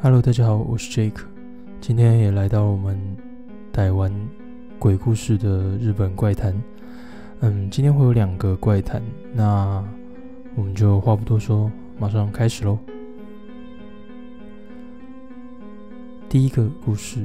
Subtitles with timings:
[0.00, 1.22] Hello，大家好，我是 Jake，
[1.80, 2.96] 今天也来到我们
[3.72, 4.12] 台湾
[4.78, 6.54] 鬼故事的日本怪谈。
[7.40, 9.02] 嗯，今天会有两个怪谈，
[9.34, 9.84] 那
[10.54, 11.68] 我们就话不多说，
[11.98, 12.78] 马上开始喽。
[16.28, 17.18] 第一个故事，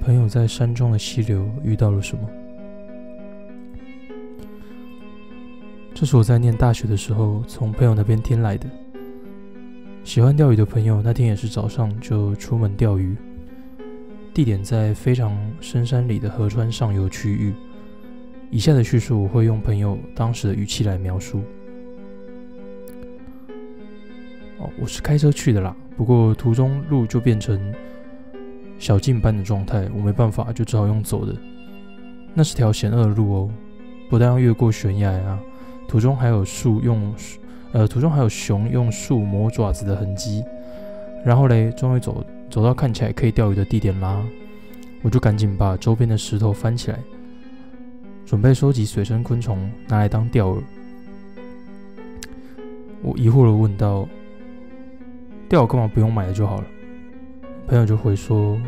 [0.00, 2.30] 朋友在山中的溪流遇到了什么？
[5.94, 8.70] 这是我在念大学的时候从朋友那边听来的。
[10.02, 13.14] 喜欢钓鱼的朋友那天也是早上就出门钓鱼，
[14.34, 17.54] 地点在非常深山里的河川上游区域。
[18.50, 21.42] 以下的叙述我会用朋友当时的语气来描述。
[24.58, 27.72] 哦，我是开车去的啦，不过途中路就变成
[28.78, 31.36] 小径般的状态，我没办法，就只好用走的。
[32.34, 33.50] 那是条险恶的路哦，
[34.08, 35.38] 不但要越过悬崖啊，
[35.86, 37.14] 途中还有树用。
[37.72, 40.44] 呃，途中还有熊用树磨爪子的痕迹，
[41.24, 44.20] 然后嘞，终于走走到看起来可以钓鱼的地点啦，
[45.02, 46.98] 我就赶紧把周边的石头翻起来，
[48.26, 50.62] 准备收集水生昆虫拿来当钓饵。
[53.02, 54.06] 我疑惑的问道
[55.48, 56.66] ：“钓饵干嘛不用买的就好了？”
[57.66, 58.60] 朋友就回说：“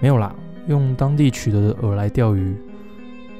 [0.00, 0.34] 没有啦，
[0.68, 2.54] 用当地取得的饵来钓鱼，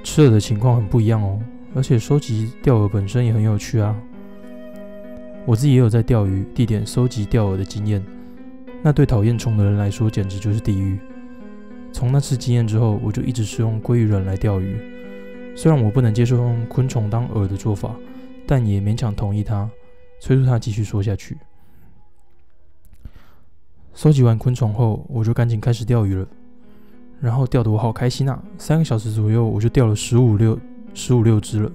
[0.02, 1.38] 吃饵的情况很不一样哦，
[1.74, 3.94] 而且收集钓饵本身也很有趣啊。”
[5.46, 8.04] 我自己也有在钓鱼地点收集钓饵的经验，
[8.82, 10.98] 那对讨厌虫的人来说简直就是地狱。
[11.92, 14.76] 从那次经验之后，我就一直是用鲑鱼卵来钓鱼。
[15.56, 17.96] 虽然我不能接受用昆虫当饵的做法，
[18.46, 19.68] 但也勉强同意他，
[20.20, 21.36] 催促他继续说下去。
[23.92, 26.26] 收集完昆虫后，我就赶紧开始钓鱼了。
[27.20, 28.42] 然后钓得我好开心啊！
[28.56, 30.58] 三个小时左右，我就钓了十五六
[30.94, 31.70] 十五六只了。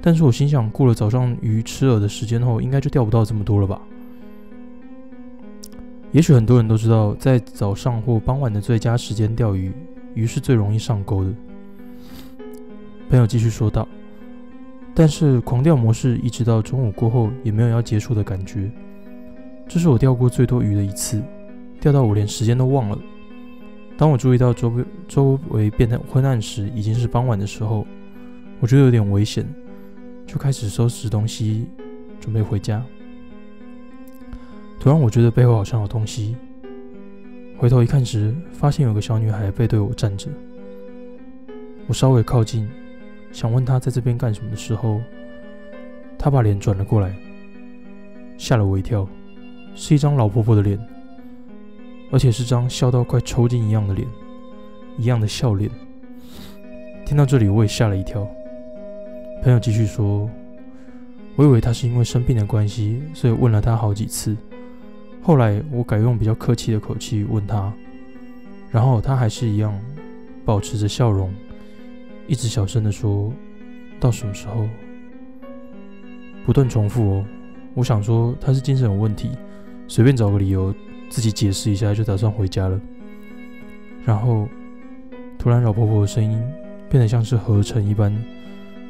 [0.00, 3.80] 但是我心想，过了早上鱼吃饵的时间后，应该就钓不到这么多了吧？
[6.12, 9.72] 也许很多人都知道，在早上或傍晚的最佳时间钓鱼，
[10.14, 11.30] 鱼是最容易上钩的。
[13.10, 13.86] 朋友继续说道
[14.94, 18.70] ：“但是狂钓模式一直到中午过后也没有要结束的感觉。
[19.66, 21.22] 这是我钓过最多鱼的一次，
[21.80, 22.98] 钓到我连时间都忘了。
[23.96, 27.86] 当我注意到周围周围变得昏暗时，已经是傍晚的时候，
[28.60, 29.46] 我觉得有点危险。”
[30.28, 31.66] 就开始收拾东西，
[32.20, 32.84] 准备回家。
[34.78, 36.36] 突然，我觉得背后好像有东西。
[37.56, 40.28] 回头一看时，发现有个小女孩背对我站着。
[41.86, 42.68] 我稍微靠近，
[43.32, 45.00] 想问她在这边干什么的时候，
[46.18, 47.16] 她把脸转了过来，
[48.36, 49.08] 吓了我一跳。
[49.74, 50.78] 是一张老婆婆的脸，
[52.12, 54.06] 而且是张笑到快抽筋一样的脸，
[54.98, 55.70] 一样的笑脸。
[57.06, 58.28] 听到这里，我也吓了一跳。
[59.40, 60.28] 朋友继续说
[61.36, 64.36] ：“我以为他是因为生病的关系，所以问了他好几次。
[65.22, 67.72] 后来我改用比较客气的口气问他，
[68.70, 69.72] 然后他还是一样
[70.44, 71.32] 保持着笑容，
[72.26, 73.32] 一直小声的说
[74.00, 74.68] ：‘到什么时候？’
[76.44, 77.24] 不断重复哦。
[77.74, 79.30] 我想说他是精神有问题，
[79.86, 80.74] 随便找个理由
[81.08, 82.78] 自己解释一下，就打算回家了。
[84.04, 84.48] 然后
[85.38, 86.42] 突然，老婆婆的声音
[86.90, 88.12] 变得像是合成一般。”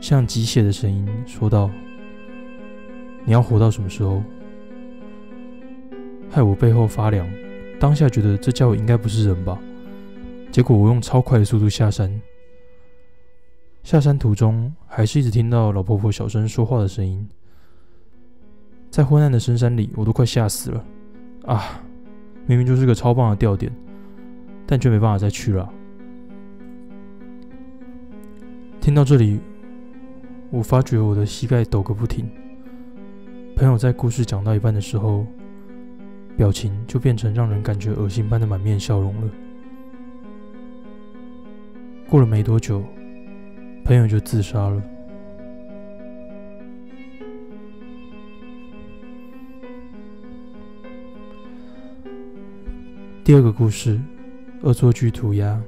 [0.00, 1.70] 像机械的声音说道
[3.25, 4.22] ：“你要活到什么时候？”
[6.31, 7.28] 害我背后发凉，
[7.81, 9.58] 当下觉得这家伙应该不是人吧。
[10.53, 12.20] 结果我用超快的速度下山，
[13.82, 17.28] 下山途中还是一直听到老婆婆小声说话的声音。
[18.91, 20.84] 在昏暗的深山里，我都快吓死了
[21.44, 21.82] 啊！
[22.47, 23.70] 明明就是个超棒的钓点，
[24.66, 25.69] 但却没办法再去了。
[28.81, 29.41] 听到这里。
[30.50, 32.26] 我发觉我的膝盖抖个不停。
[33.54, 35.26] 朋友在故事讲到一半的时候，
[36.38, 39.31] 表情就变成让人感觉恶心般的满面笑容了。
[42.08, 42.82] 过了没多久，
[43.84, 44.82] 朋友就自杀了。
[53.23, 54.00] 第二个故事，
[54.62, 55.62] 恶作剧涂鸦。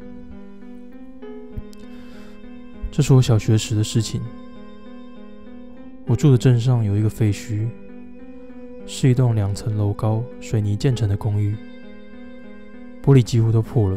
[2.90, 4.22] 这是我小学时的事情。
[6.10, 7.68] 我住的镇上有一个废墟，
[8.84, 11.54] 是一栋两层楼高、水泥建成的公寓，
[13.00, 13.96] 玻璃几乎都破了，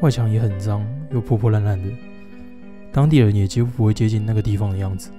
[0.00, 1.90] 外墙也很脏，又破破烂烂的，
[2.90, 5.10] 当地人也几乎不会接近那个地方的样子。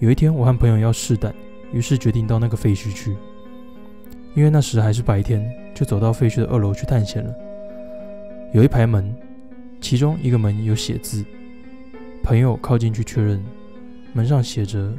[0.00, 1.32] 有一天，我和朋友要试胆，
[1.72, 3.16] 于是决定到那个废墟去，
[4.34, 7.32] 因为那时还是白天，就走到废墟的二楼去探险了。
[8.52, 9.14] 有一排门，
[9.80, 11.24] 其中一个门有写字，
[12.20, 13.40] 朋友靠近去确认，
[14.12, 14.92] 门上写着。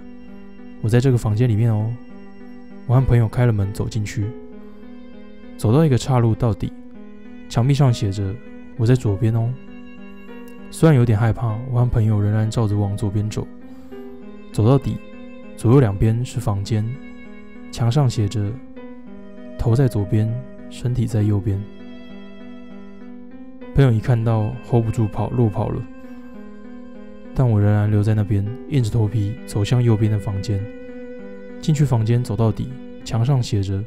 [0.81, 1.91] 我在这个房间里面哦。
[2.87, 4.25] 我和朋友开了门走进去，
[5.55, 6.73] 走到一个岔路到底，
[7.47, 8.33] 墙壁上写着
[8.75, 9.53] “我在左边哦”。
[10.71, 13.47] 虽然有点害怕，我和朋友仍然照着往左边走。
[14.51, 14.97] 走到底，
[15.55, 16.83] 左右两边是房间，
[17.71, 18.51] 墙上写着
[19.57, 20.33] “头在左边，
[20.69, 21.61] 身体在右边”。
[23.75, 25.81] 朋友一看到，hold 不住跑，落跑了。
[27.33, 30.63] 但我仍然留在那边，硬着头皮走向右边的房间。
[31.61, 32.69] 进去房间，走到底，
[33.05, 33.83] 墙上写着：“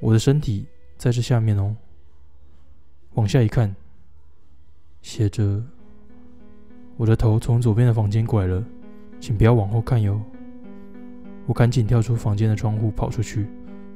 [0.00, 0.66] 我的身体
[0.96, 1.74] 在这下面哦。”
[3.14, 3.74] 往下一看，
[5.02, 5.62] 写着
[6.96, 8.64] ：“我的头从左边的房间拐了，
[9.20, 10.20] 请不要往后看哟。”
[11.46, 13.46] 我赶紧跳出房间的窗户，跑出去，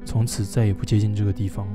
[0.05, 1.67] 从此再也不接近这个地方。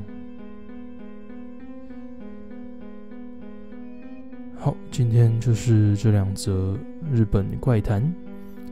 [4.63, 6.80] 好，今天就是这两则
[7.12, 8.01] 日本怪谈。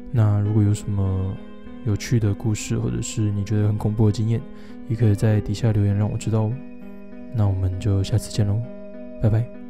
[0.10, 1.36] 那如果有什么
[1.86, 4.40] 有趣的故事，或者是你觉得很恐怖的经验，
[4.88, 6.54] 也可以在底下留言让我知道哦。
[7.36, 8.58] 那我们就下次见喽，
[9.22, 9.61] 拜拜。